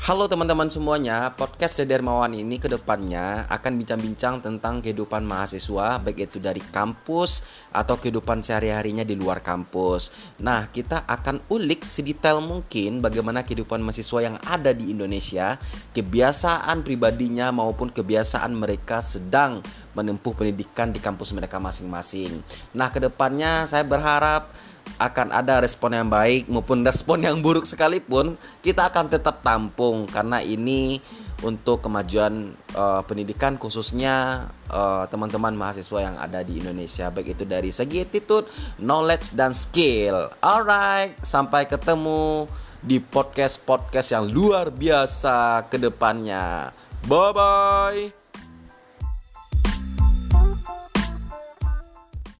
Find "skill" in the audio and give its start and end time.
39.52-40.30